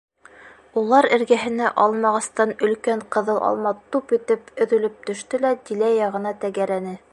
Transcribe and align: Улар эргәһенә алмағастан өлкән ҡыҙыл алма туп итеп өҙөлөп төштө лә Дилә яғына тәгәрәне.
Улар 0.81 1.07
эргәһенә 1.17 1.67
алмағастан 1.83 2.55
өлкән 2.69 3.05
ҡыҙыл 3.17 3.39
алма 3.51 3.75
туп 3.97 4.15
итеп 4.19 4.49
өҙөлөп 4.67 5.07
төштө 5.11 5.45
лә 5.47 5.55
Дилә 5.69 5.95
яғына 6.01 6.37
тәгәрәне. 6.47 6.99